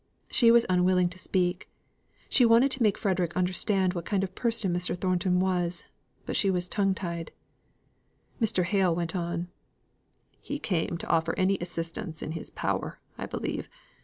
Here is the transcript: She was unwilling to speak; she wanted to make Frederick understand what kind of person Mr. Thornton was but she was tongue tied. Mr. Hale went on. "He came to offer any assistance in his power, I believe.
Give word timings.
She 0.31 0.49
was 0.49 0.65
unwilling 0.67 1.09
to 1.09 1.19
speak; 1.19 1.69
she 2.27 2.43
wanted 2.43 2.71
to 2.71 2.81
make 2.81 2.97
Frederick 2.97 3.37
understand 3.37 3.93
what 3.93 4.03
kind 4.03 4.23
of 4.23 4.33
person 4.33 4.73
Mr. 4.73 4.97
Thornton 4.97 5.39
was 5.39 5.83
but 6.25 6.35
she 6.35 6.49
was 6.49 6.67
tongue 6.67 6.95
tied. 6.95 7.31
Mr. 8.41 8.63
Hale 8.63 8.95
went 8.95 9.15
on. 9.15 9.49
"He 10.39 10.57
came 10.57 10.97
to 10.97 11.07
offer 11.07 11.35
any 11.37 11.59
assistance 11.61 12.23
in 12.23 12.31
his 12.31 12.49
power, 12.49 12.99
I 13.19 13.27
believe. 13.27 13.69